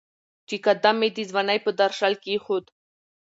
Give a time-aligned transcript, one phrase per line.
[0.47, 2.65] چې قدم مې د ځوانۍ په درشل کېښود